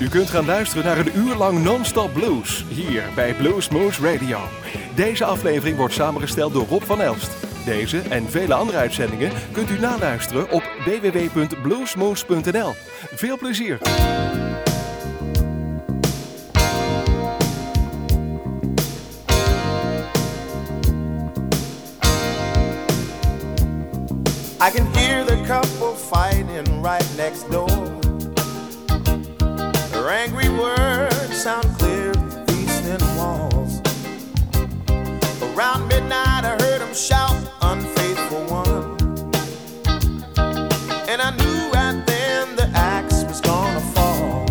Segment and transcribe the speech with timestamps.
[0.00, 4.38] U kunt gaan luisteren naar een uur lang non-stop blues hier bij Blues Moose Radio.
[4.94, 7.30] Deze aflevering wordt samengesteld door Rob van Elst.
[7.64, 12.74] Deze en vele andere uitzendingen kunt u naluisteren op www.bluesmoose.nl.
[13.14, 13.78] Veel plezier!
[24.62, 27.79] I can hear the couple fighting right next door.
[30.10, 32.12] Angry words sound clear
[32.46, 33.80] these thin walls.
[35.40, 38.96] Around midnight, I heard him shout, Unfaithful one.
[41.08, 44.44] And I knew right then the axe was gonna fall.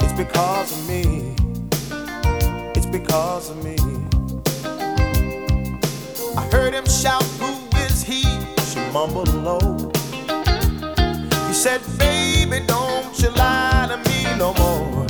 [0.00, 1.36] It's because of me.
[2.74, 3.76] It's because of me.
[6.36, 8.22] I heard him shout, Who is he?
[8.70, 9.92] She mumbled low.
[11.46, 14.05] He said, Baby, don't you lie to me
[14.38, 15.06] no more.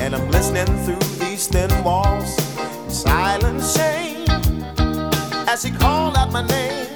[0.00, 2.34] And I'm listening through these thin walls,
[2.88, 4.24] silent shame.
[5.46, 6.86] As he called out my name,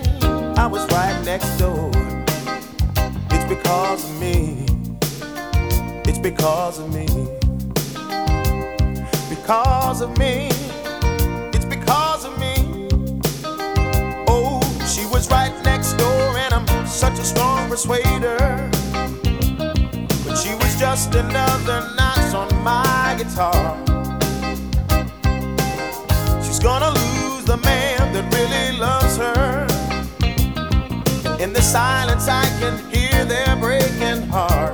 [0.56, 1.90] I was right next door.
[3.30, 4.66] It's because of me.
[6.06, 7.06] It's because of me.
[9.28, 10.48] Because of me.
[11.52, 12.88] It's because of me.
[14.28, 18.73] Oh, she was right next door, and I'm such a strong persuader.
[20.76, 23.76] Just another notch on my guitar.
[26.42, 29.66] She's gonna lose the man that really loves her.
[31.42, 34.73] In the silence, I can hear their breaking hearts.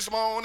[0.00, 0.39] This morning.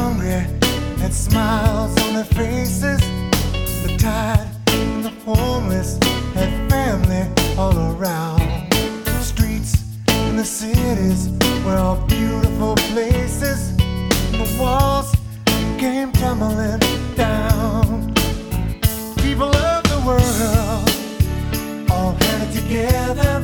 [0.00, 0.42] hungry
[1.04, 3.00] and smiles on their faces.
[3.84, 5.98] The tired and the homeless
[6.34, 7.22] had family
[7.58, 8.40] all around.
[9.04, 9.72] The streets
[10.08, 11.20] and the cities
[11.64, 13.76] were all beautiful places.
[14.40, 15.10] The walls
[15.78, 16.80] came tumbling
[17.14, 18.14] down.
[19.24, 20.88] People of the world
[21.90, 23.34] all had it together.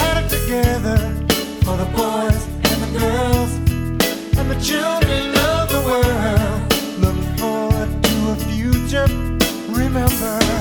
[0.00, 0.98] Had it together
[1.64, 3.63] for the boys and the girls
[4.48, 6.60] the children of the world.
[7.00, 9.06] Look forward to a future.
[9.70, 10.53] Remember.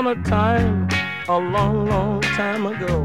[0.00, 0.88] Upon a time,
[1.28, 3.02] a long, long time ago,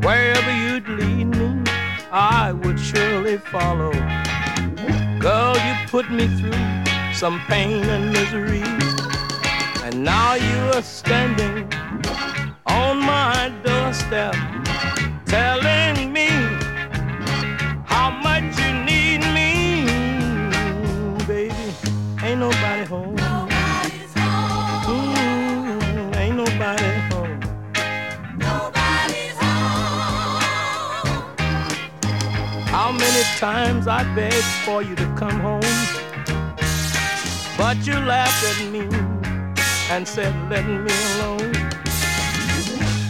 [0.00, 1.62] wherever you'd lead me,
[2.10, 3.92] I would surely follow.
[5.18, 8.62] Girl, you put me through some pain and misery,
[9.84, 11.70] and now you are standing
[12.66, 14.34] on my doorstep,
[15.26, 15.61] telling
[33.42, 35.62] times I begged for you to come home,
[37.58, 38.82] but you laughed at me
[39.90, 41.52] and said, let me alone.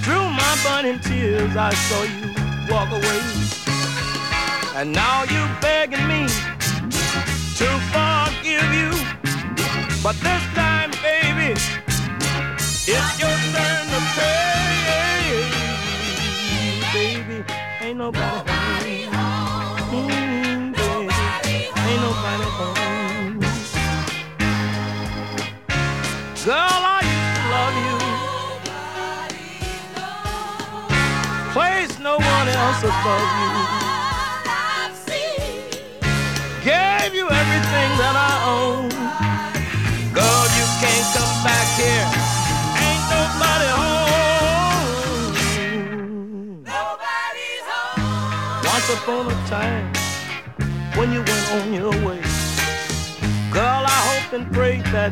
[0.03, 2.33] Through my burning tears, I saw you
[2.73, 3.21] walk away,
[4.75, 6.23] and now you're begging me
[7.61, 8.91] to forgive you.
[10.03, 11.53] But this time, baby,
[12.89, 15.45] it's your turn to pay.
[16.95, 17.45] Baby,
[17.83, 18.52] ain't nobody
[22.21, 23.41] baby, ain't.
[26.45, 27.97] Girl, I used to love you.
[31.53, 33.53] Place no one else above you.
[36.65, 38.89] Gave you everything that I own.
[40.15, 42.07] Girl, you can't come back here.
[42.87, 45.35] Ain't nobody home.
[46.63, 48.63] Nobody's home.
[48.63, 49.87] Once upon a time,
[51.03, 52.23] when you went on your way,
[53.51, 55.11] girl, I hope and pray that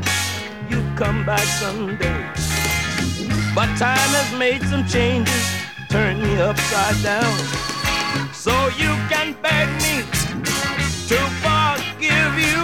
[0.71, 2.23] you come back someday.
[3.57, 5.45] But time has made some changes,
[5.89, 7.37] turned me upside down.
[8.33, 10.07] So you can beg me
[11.11, 12.63] to forgive you.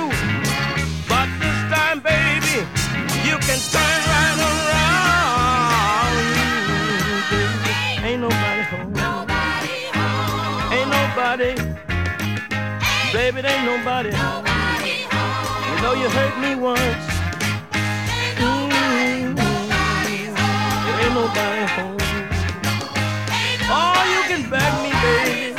[1.11, 2.63] But this time, baby,
[3.27, 6.15] you can turn right around.
[8.07, 8.95] Ain't nobody home.
[10.71, 11.66] Ain't nobody.
[13.13, 14.11] Baby, there ain't nobody.
[14.11, 15.07] nobody
[15.77, 16.83] you know you hurt me once.
[18.37, 19.35] Ain't nobody, mm-hmm.
[19.35, 20.97] nobody home.
[21.01, 21.99] Ain't nobody home.
[23.31, 25.55] Ain't nobody oh, you can beg me, baby.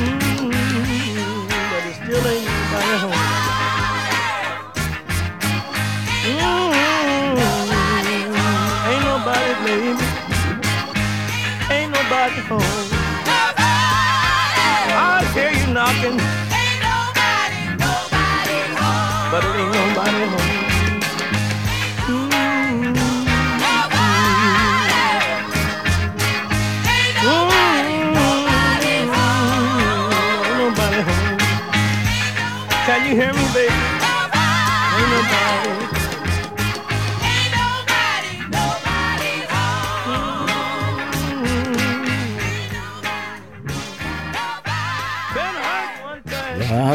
[0.00, 1.44] Mm-hmm.
[1.70, 3.20] But it still ain't nobody home.
[6.24, 7.04] Mm-hmm.
[8.88, 10.04] Ain't nobody, baby.
[11.70, 12.93] Ain't nobody home.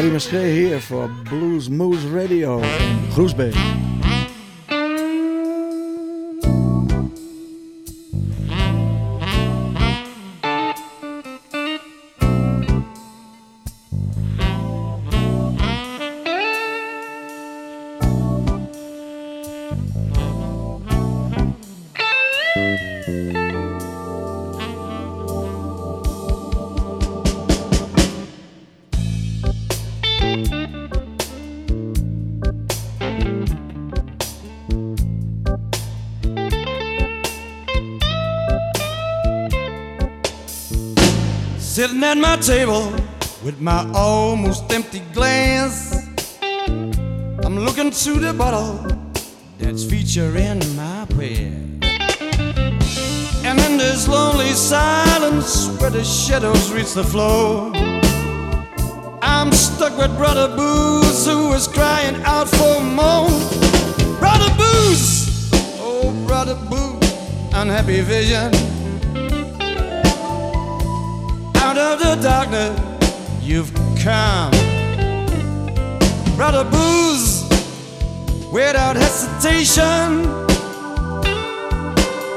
[0.00, 3.89] Harry Muskee hier voor Blues Moose Radio in Groesbeek.
[42.40, 42.90] Table
[43.44, 46.08] with my almost empty glass.
[47.44, 48.86] I'm looking to the bottle
[49.58, 51.52] that's featuring my prayer.
[53.44, 57.72] And in this lonely silence where the shadows reach the floor,
[59.20, 63.28] I'm stuck with Brother Booze who is crying out for more.
[64.18, 67.12] Brother Booze, oh Brother Booze,
[67.52, 68.79] unhappy vision.
[71.80, 72.78] Of the darkness,
[73.40, 74.50] you've come.
[76.36, 77.44] Brother Booze,
[78.52, 80.24] without hesitation,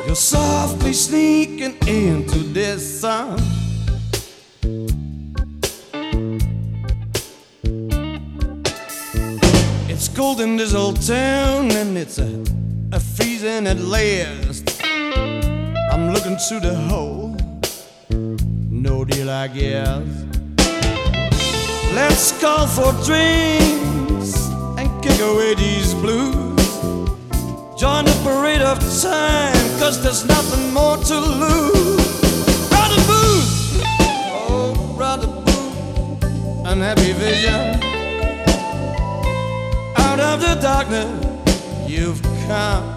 [0.05, 3.39] you're softly sneaking into this song.
[9.89, 12.43] It's cold in this old town, and it's a,
[12.93, 14.81] a freezing at last.
[14.83, 17.32] I'm looking through the hole
[18.83, 20.05] no deal, I guess.
[21.95, 24.35] Let's call for drinks
[24.77, 26.67] and kick away these blues.
[27.79, 32.19] Join the parade of time, cause there's nothing more to lose.
[32.69, 33.81] Brother Booze,
[34.49, 36.23] oh, Brother Booze,
[36.65, 37.79] unhappy vision.
[39.95, 41.09] Out of the darkness,
[41.87, 42.93] you've come.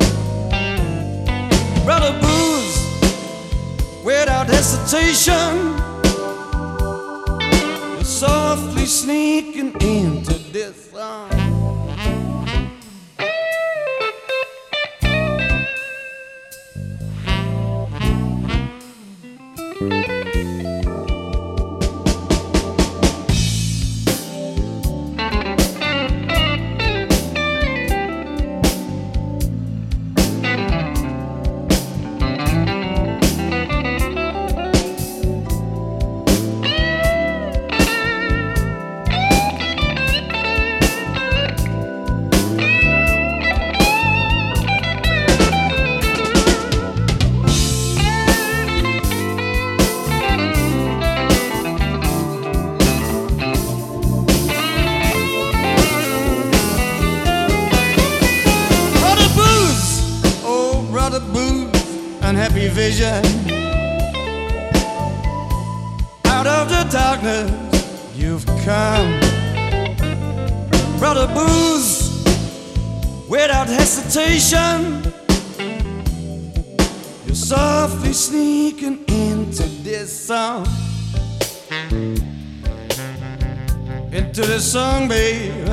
[1.85, 2.66] Brother Booze,
[4.07, 5.77] without hesitation.
[7.97, 11.37] You're softly sneaking into this song.
[84.57, 85.69] This song, babe.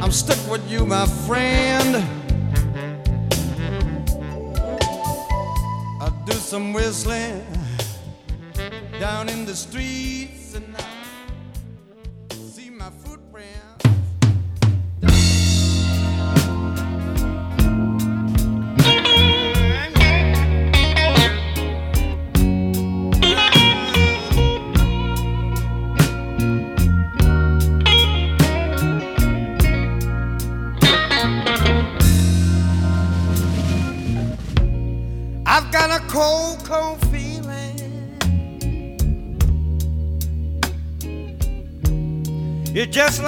[0.00, 1.96] I'm stuck with you, my friend.
[6.00, 7.44] I'll do some whistling
[8.98, 10.23] down in the streets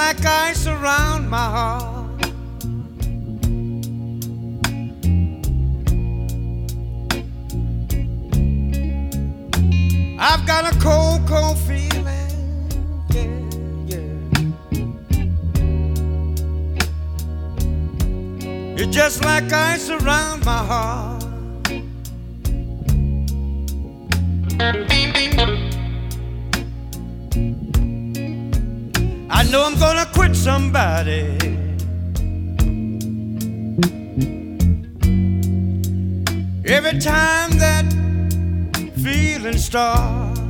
[0.07, 2.23] like ice around my heart.
[10.21, 12.31] I've got a cold, cold feeling,
[13.11, 13.33] yeah,
[13.91, 14.07] yeah.
[18.79, 21.17] It's just like ice around my heart.
[29.51, 31.37] know I'm gonna quit somebody.
[36.65, 37.87] Every time that
[38.97, 40.41] feeling starts,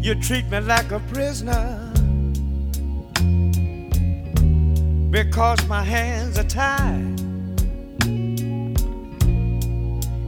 [0.00, 1.92] you treat me like a prisoner
[5.10, 7.21] because my hands are tied.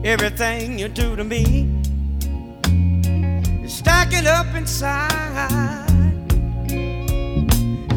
[0.05, 1.67] everything you do to me
[3.63, 5.89] is stacking up inside.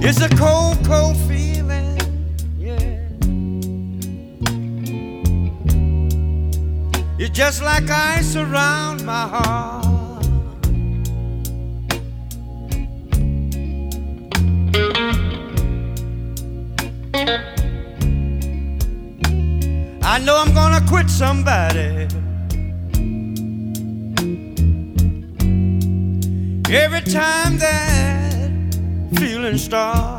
[0.00, 1.98] It's a cold, cold feeling,
[2.58, 2.98] yeah.
[7.18, 9.88] You're just like ice around my heart.
[20.10, 20.54] I know I'm
[20.98, 22.08] quit somebody.
[26.74, 28.50] Every time that
[29.14, 30.17] feeling starts.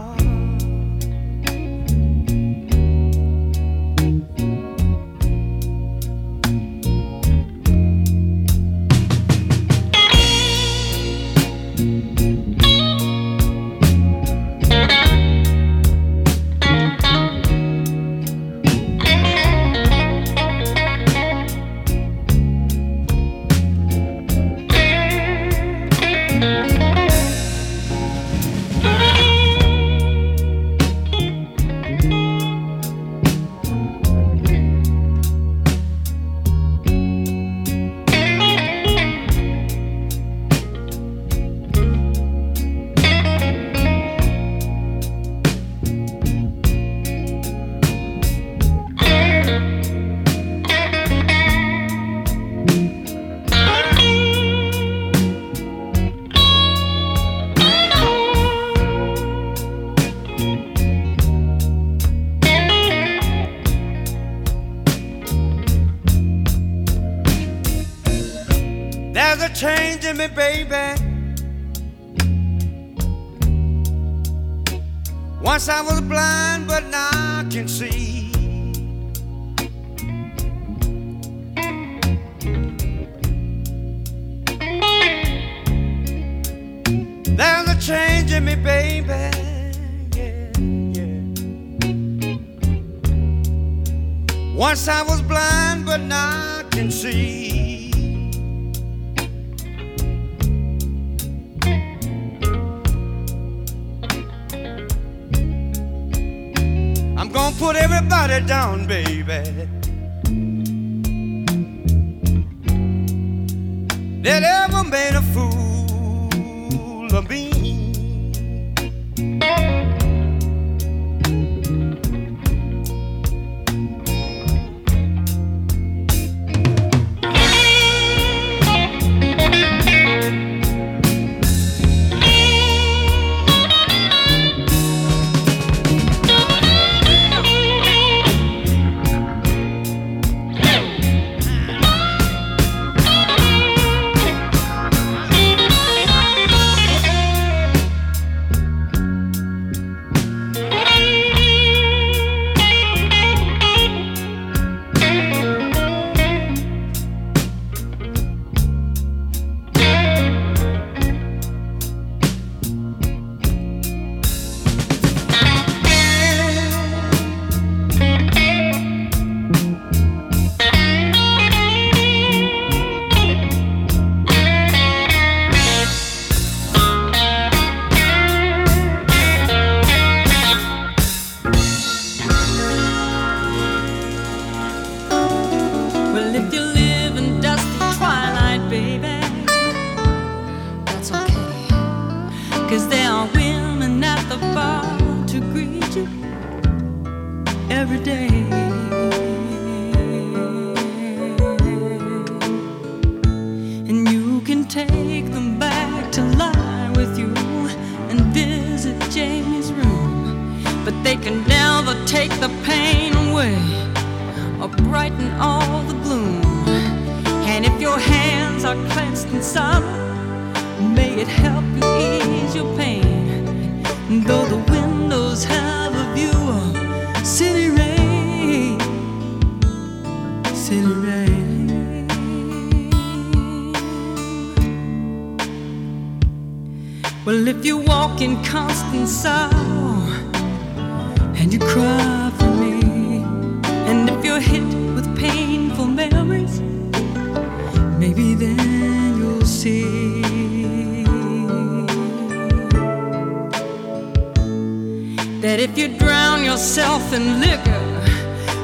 [256.60, 257.86] Yourself in liquor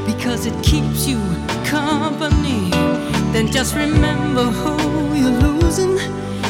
[0.05, 1.17] because it keeps you
[1.63, 2.69] company,
[3.31, 5.97] then just remember who you're losing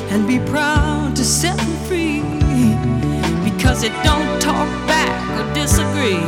[0.09, 2.21] and be proud to set them free
[3.47, 6.25] because it don't talk back or disagree.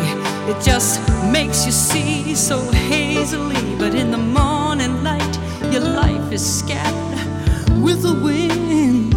[0.51, 1.01] It just
[1.31, 3.75] makes you see so hazily.
[3.79, 5.35] But in the morning light,
[5.73, 9.15] your life is scattered with the wind,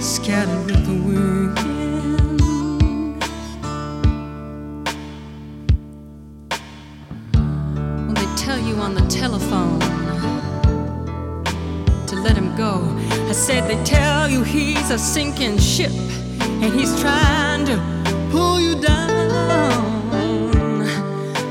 [0.00, 1.33] scattered with the wind.
[14.44, 15.90] He's a sinking ship
[16.40, 17.76] and he's trying to
[18.30, 20.84] pull you down.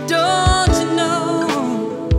[0.07, 2.09] Don't you know?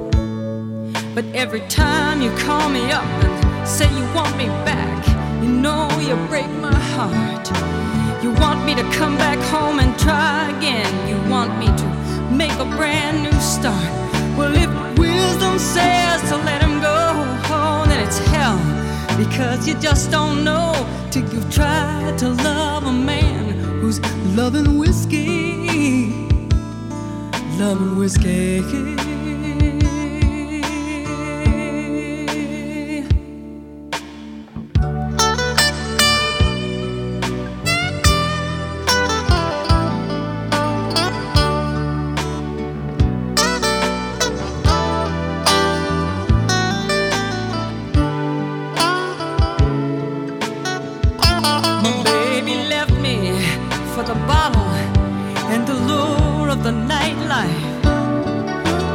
[1.15, 5.07] But every time you call me up and say you want me back,
[5.43, 7.49] you know you break my heart.
[8.23, 10.91] You want me to come back home and try again.
[11.09, 11.87] You want me to
[12.33, 13.93] make a brand new start.
[14.37, 16.64] Well, if wisdom says to let
[19.27, 20.73] Because you just don't know
[21.11, 23.99] till you've tried to love a man who's
[24.37, 26.11] loving whiskey.
[27.59, 29.04] Loving whiskey.
[56.65, 57.83] The nightlife.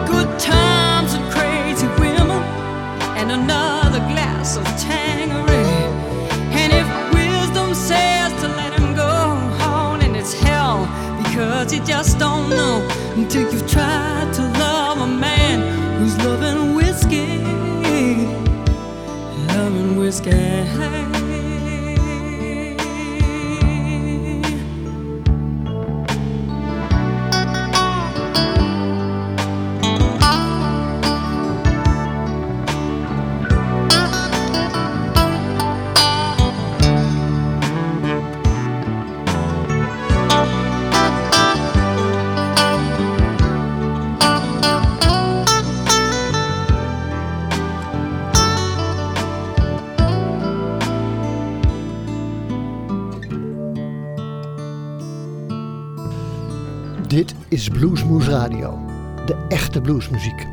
[0.07, 2.41] Good times and crazy women
[3.15, 5.77] and another glass of Tanqueray.
[6.61, 10.87] And if wisdom says to let him go on, and it's hell
[11.21, 15.59] because you just don't know until you've tried to love a man
[15.99, 17.37] who's loving whiskey,
[19.53, 21.08] loving whiskey.
[57.59, 58.79] Is Bluesmoose Radio.
[59.25, 60.48] De echte bluesmuziek.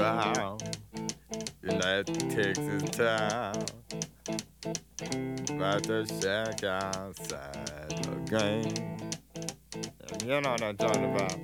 [0.00, 0.58] brown.
[1.62, 3.64] Your life takes its time.
[5.58, 9.10] But to check outside again.
[10.24, 11.36] You know what I'm talking about.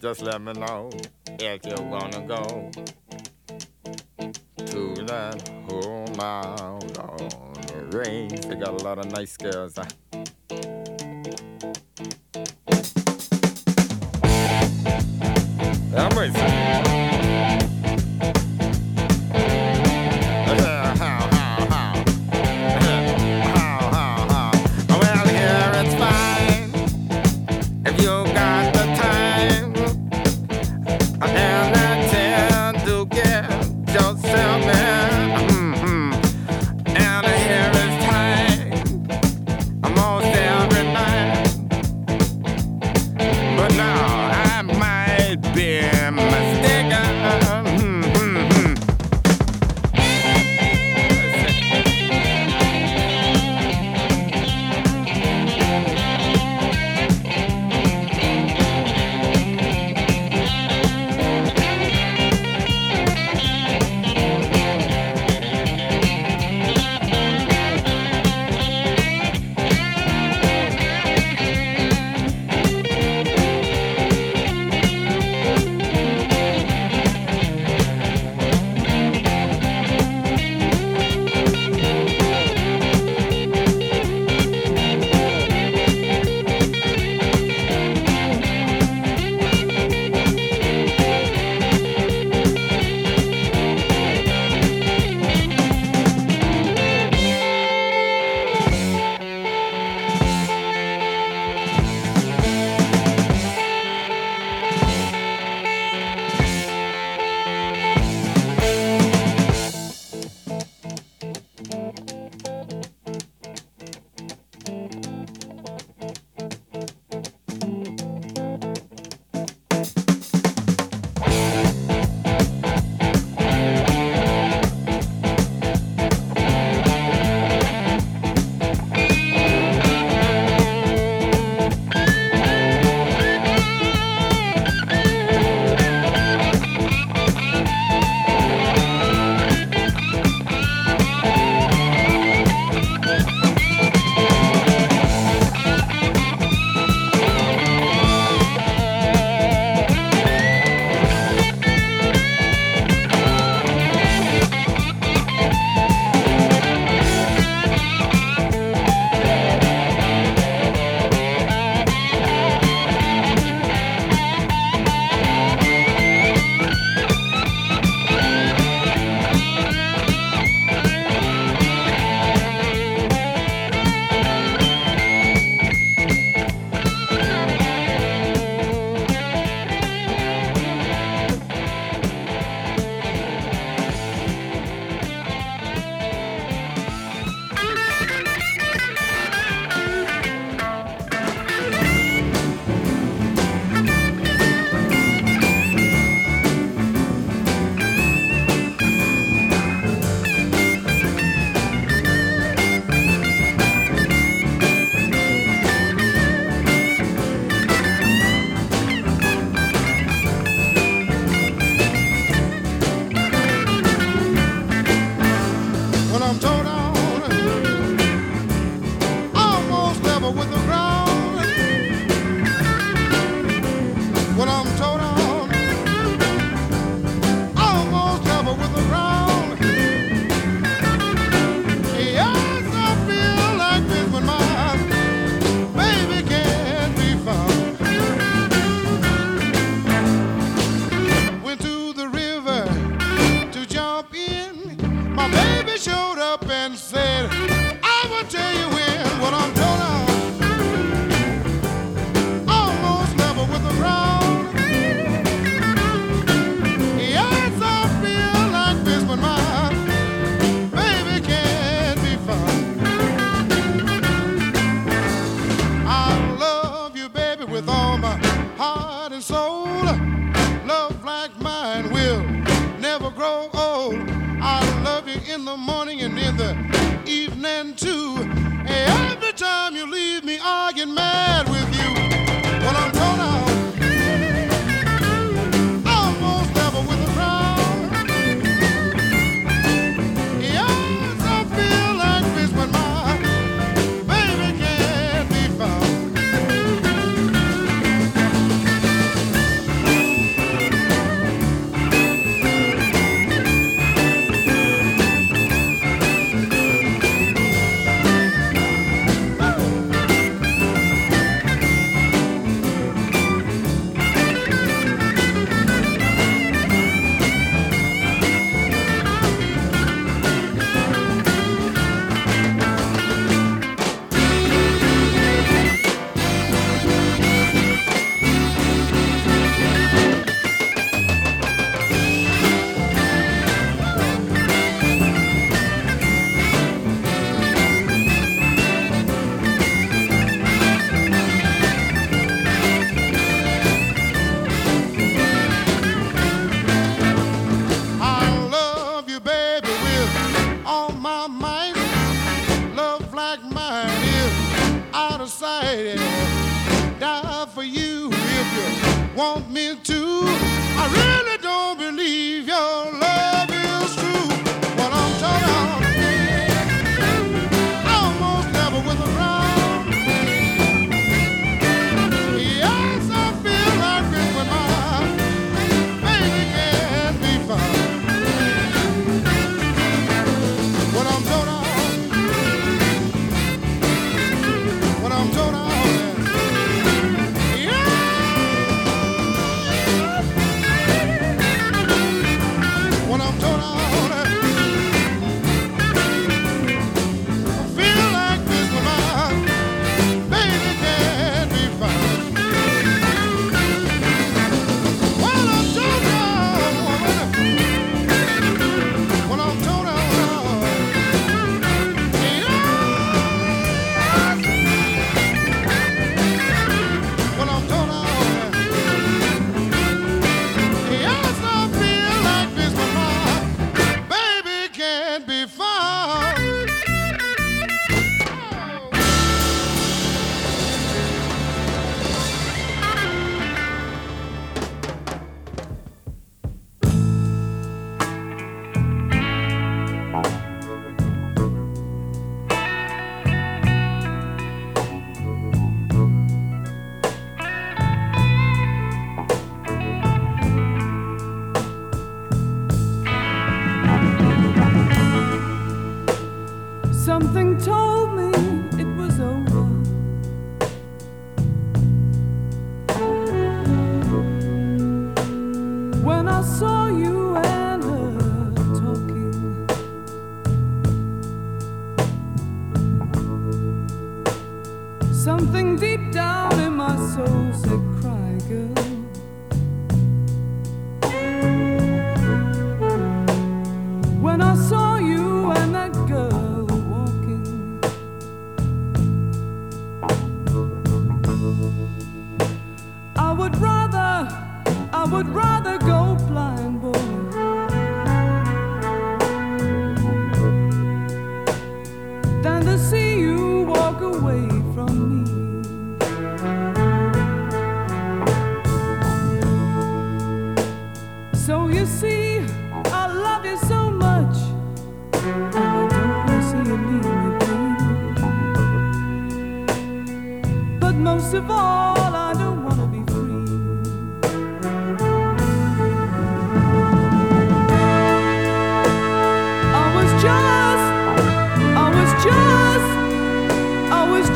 [0.00, 0.88] Just let me know
[1.38, 2.70] if you wanna go
[4.56, 8.40] to that whole mile on the range.
[8.46, 9.78] They got a lot of nice girls.
[15.94, 16.51] I'm racing.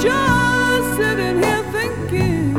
[0.07, 2.55] Just sitting here thinking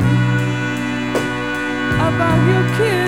[2.08, 3.07] about your kiss